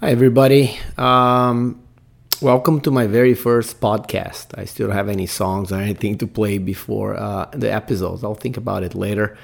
[0.00, 0.78] Hi, everybody.
[0.96, 1.82] Um,
[2.40, 4.56] welcome to my very first podcast.
[4.56, 8.22] I still don't have any songs or anything to play before uh, the episodes.
[8.22, 9.36] I'll think about it later.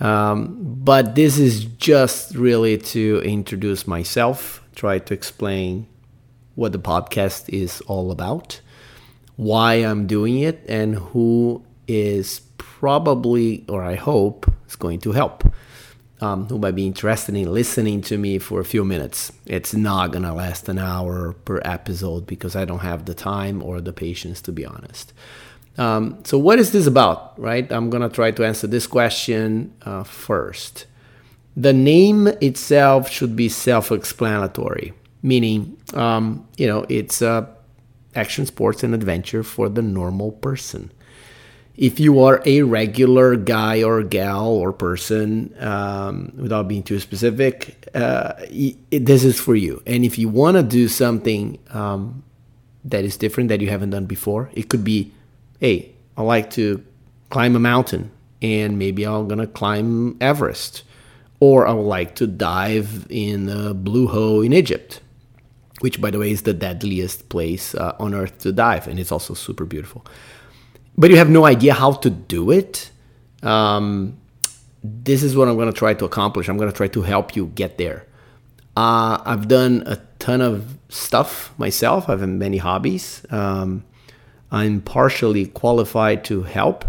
[0.00, 5.86] Um, but this is just really to introduce myself, try to explain
[6.54, 8.62] what the podcast is all about,
[9.36, 15.44] why I'm doing it, and who is probably, or I hope, is going to help
[16.20, 19.32] um, who might be interested in listening to me for a few minutes.
[19.46, 23.62] It's not going to last an hour per episode because I don't have the time
[23.62, 25.12] or the patience, to be honest.
[25.78, 27.70] Um, so, what is this about, right?
[27.72, 30.86] I'm going to try to answer this question uh, first.
[31.56, 34.92] The name itself should be self explanatory,
[35.22, 37.46] meaning, um, you know, it's uh,
[38.14, 40.90] action sports and adventure for the normal person
[41.76, 47.88] if you are a regular guy or gal or person, um, without being too specific,
[47.94, 49.82] uh, it, this is for you.
[49.86, 52.22] And if you want to do something um,
[52.84, 55.12] that is different that you haven't done before, it could be,
[55.58, 56.84] hey, I like to
[57.30, 58.10] climb a mountain,
[58.42, 60.82] and maybe I'm gonna climb Everest,
[61.38, 65.00] or I would like to dive in the Blue Hole in Egypt,
[65.80, 69.12] which, by the way, is the deadliest place uh, on earth to dive, and it's
[69.12, 70.04] also super beautiful
[71.00, 72.90] but you have no idea how to do it,
[73.42, 74.18] um,
[74.84, 76.46] this is what I'm going to try to accomplish.
[76.46, 78.06] I'm going to try to help you get there.
[78.76, 82.10] Uh, I've done a ton of stuff myself.
[82.10, 83.24] I have many hobbies.
[83.30, 83.82] Um,
[84.50, 86.84] I'm partially qualified to help.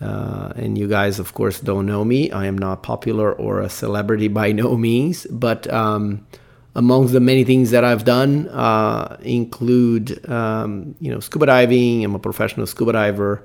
[0.00, 2.32] Uh, and you guys, of course, don't know me.
[2.32, 6.26] I am not popular or a celebrity by no means, but um,
[6.74, 12.04] amongst the many things that I've done uh, include, um, you know, scuba diving.
[12.04, 13.44] I'm a professional scuba diver.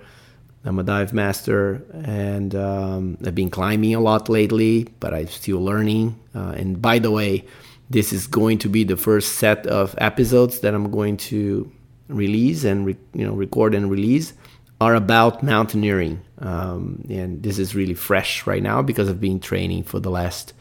[0.65, 5.59] I'm a dive master, and um, I've been climbing a lot lately, but I'm still
[5.59, 6.17] learning.
[6.33, 7.43] Uh, and by the way,
[7.89, 11.69] this is going to be the first set of episodes that I'm going to
[12.07, 14.33] release and re- you know record and release
[14.79, 16.21] are about mountaineering.
[16.39, 20.53] Um, and this is really fresh right now because I've been training for the last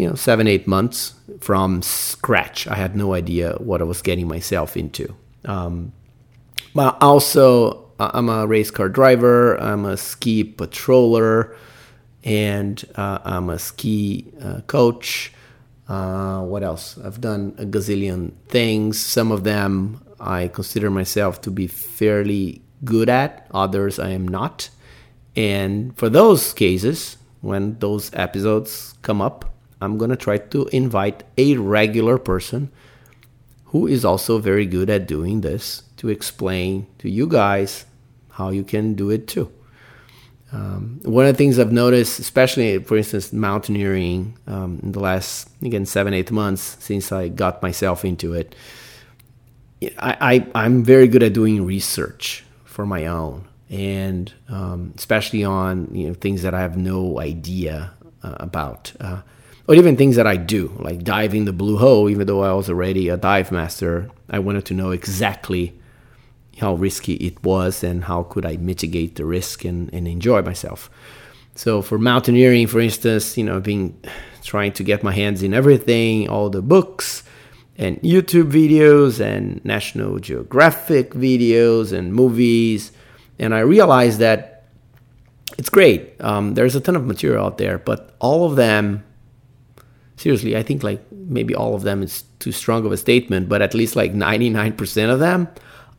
[0.00, 2.66] you know, seven, eight months from scratch.
[2.66, 5.14] I had no idea what I was getting myself into.
[5.44, 5.92] Um,
[6.74, 11.54] but also, I'm a race car driver, I'm a ski patroller,
[12.24, 15.34] and uh, I'm a ski uh, coach.
[15.86, 16.96] Uh, what else?
[17.04, 18.98] I've done a gazillion things.
[18.98, 24.70] Some of them I consider myself to be fairly good at, others I am not.
[25.36, 29.49] And for those cases, when those episodes come up,
[29.80, 32.70] I'm going to try to invite a regular person
[33.66, 37.86] who is also very good at doing this to explain to you guys
[38.30, 39.50] how you can do it too.
[40.52, 45.48] Um, one of the things I've noticed, especially for instance, mountaineering um, in the last,
[45.62, 48.56] again, seven, eight months since I got myself into it,
[49.98, 53.46] I, I, am very good at doing research for my own.
[53.70, 57.92] And um, especially on you know things that I have no idea
[58.24, 58.92] uh, about.
[58.98, 59.22] Uh,
[59.70, 62.68] or even things that I do, like diving the blue hole, even though I was
[62.68, 65.78] already a dive master, I wanted to know exactly
[66.58, 70.90] how risky it was and how could I mitigate the risk and, and enjoy myself.
[71.54, 73.96] So for mountaineering, for instance, you know, being
[74.42, 77.22] trying to get my hands in everything, all the books
[77.78, 82.90] and YouTube videos and National Geographic videos and movies,
[83.38, 84.64] and I realized that
[85.58, 86.20] it's great.
[86.20, 89.04] Um, there's a ton of material out there, but all of them
[90.20, 93.62] seriously, I think like maybe all of them is too strong of a statement, but
[93.62, 95.48] at least like 99% of them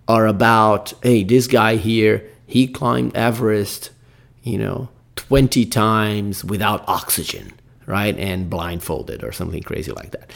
[0.07, 3.89] are about, hey, this guy here, he climbed Everest,
[4.43, 7.51] you know, 20 times without oxygen,
[7.87, 8.15] right?
[8.17, 10.29] And blindfolded or something crazy like that.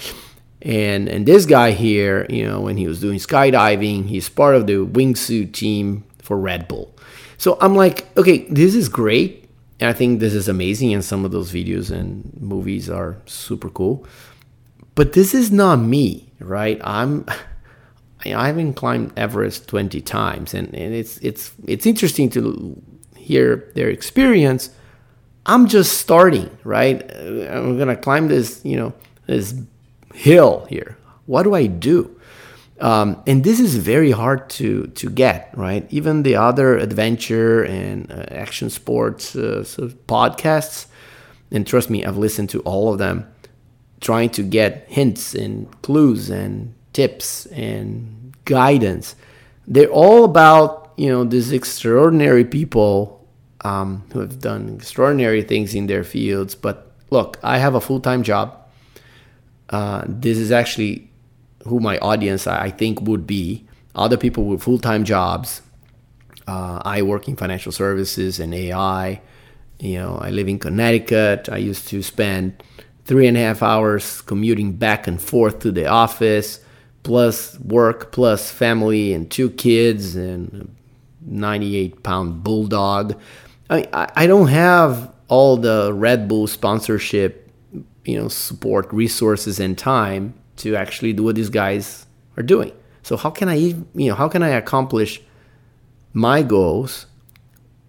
[0.63, 4.65] And and this guy here, you know, when he was doing skydiving, he's part of
[4.65, 6.91] the wingsuit team for Red Bull.
[7.37, 9.44] So I'm like, okay, this is great
[9.79, 13.69] and I think this is amazing, and some of those videos and movies are super
[13.69, 14.05] cool.
[14.95, 16.79] But this is not me, right?
[16.83, 17.25] I'm
[18.25, 22.81] I haven't climbed Everest 20 times, and, and it's it's it's interesting to
[23.15, 24.69] hear their experience.
[25.45, 27.03] I'm just starting, right?
[27.15, 28.93] I'm gonna climb this, you know,
[29.27, 29.53] this
[30.13, 30.97] hill here.
[31.25, 32.14] What do I do?
[32.79, 35.87] Um, and this is very hard to to get right.
[35.91, 40.87] Even the other adventure and uh, action sports uh, so podcasts,
[41.51, 43.25] and trust me, I've listened to all of them,
[44.01, 49.15] trying to get hints and clues and tips and guidance.
[49.67, 53.25] They're all about you know these extraordinary people
[53.63, 56.55] um, who have done extraordinary things in their fields.
[56.55, 58.61] But look, I have a full time job.
[59.69, 61.09] uh, this is actually
[61.65, 63.65] who my audience I think would be.
[63.95, 65.61] Other people with full time jobs.
[66.47, 69.21] Uh, I work in financial services and AI.
[69.79, 71.49] You know, I live in Connecticut.
[71.49, 72.61] I used to spend
[73.05, 76.59] three and a half hours commuting back and forth to the office,
[77.03, 80.75] plus work, plus family, and two kids, and
[81.21, 83.19] 98 pound bulldog.
[83.69, 87.49] I, I don't have all the Red Bull sponsorship,
[88.03, 92.05] you know, support resources and time to actually do what these guys
[92.37, 92.71] are doing.
[93.03, 95.21] So how can I, you know, how can I accomplish
[96.13, 97.05] my goals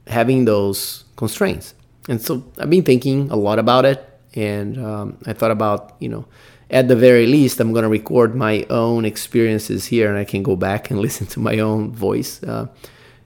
[0.07, 1.75] having those constraints?
[2.09, 6.09] And so I've been thinking a lot about it, and um, I thought about, you
[6.09, 6.27] know,
[6.71, 10.43] at the very least, I'm going to record my own experiences here, and I can
[10.43, 12.43] go back and listen to my own voice.
[12.43, 12.67] Uh,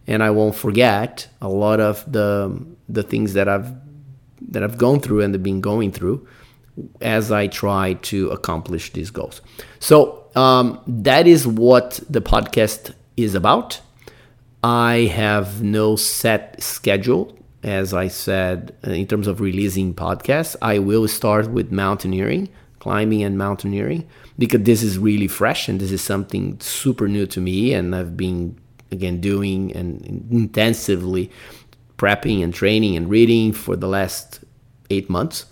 [0.06, 3.72] and I won't forget a lot of the the things that I've
[4.40, 6.26] that I've gone through and been going through
[7.00, 9.40] as I try to accomplish these goals.
[9.78, 13.80] So um, that is what the podcast is about.
[14.62, 20.56] I have no set schedule, as I said, in terms of releasing podcasts.
[20.62, 24.06] I will start with mountaineering, climbing and mountaineering,
[24.38, 28.16] because this is really fresh and this is something super new to me, and I've
[28.16, 28.58] been
[28.92, 31.30] again doing and intensively
[31.96, 34.40] prepping and training and reading for the last
[34.88, 35.46] eight months.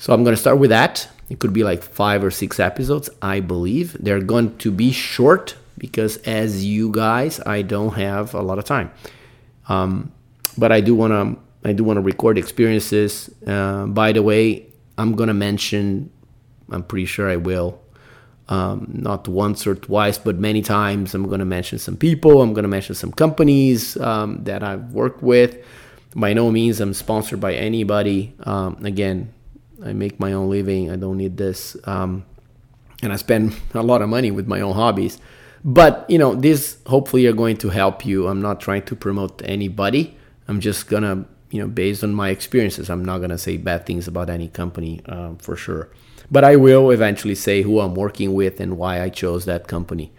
[0.00, 1.06] So I'm going to start with that.
[1.28, 3.96] It could be like five or six episodes, I believe.
[4.00, 8.64] They're going to be short because, as you guys, I don't have a lot of
[8.64, 8.90] time.
[9.68, 10.10] Um,
[10.56, 11.68] but I do want to.
[11.68, 13.28] I do want to record experiences.
[13.46, 14.66] Uh, by the way,
[14.96, 16.10] I'm gonna mention.
[16.70, 17.78] I'm pretty sure I will
[18.50, 21.14] um, not once or twice, but many times.
[21.14, 22.42] I'm going to mention some people.
[22.42, 25.64] I'm going to mention some companies um, that I've worked with.
[26.14, 28.34] By no means I'm sponsored by anybody.
[28.40, 29.32] Um, again,
[29.84, 30.90] I make my own living.
[30.90, 32.24] I don't need this, um,
[33.02, 35.18] and I spend a lot of money with my own hobbies.
[35.64, 38.28] But you know, these hopefully are going to help you.
[38.28, 40.16] I'm not trying to promote anybody.
[40.48, 44.08] I'm just gonna, you know, based on my experiences, I'm not gonna say bad things
[44.08, 45.90] about any company uh, for sure.
[46.30, 50.12] But I will eventually say who I'm working with and why I chose that company,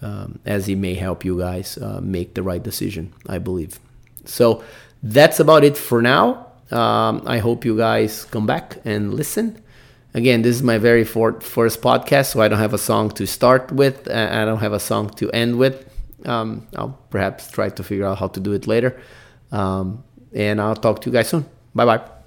[0.00, 3.80] um, as it may help you guys uh, make the right decision, I believe.
[4.24, 4.62] So
[5.02, 6.47] that's about it for now.
[6.70, 9.62] Um, I hope you guys come back and listen.
[10.14, 13.70] Again, this is my very first podcast, so I don't have a song to start
[13.72, 14.08] with.
[14.10, 15.84] I don't have a song to end with.
[16.24, 19.00] Um, I'll perhaps try to figure out how to do it later.
[19.52, 20.02] Um,
[20.34, 21.46] and I'll talk to you guys soon.
[21.74, 22.17] Bye bye.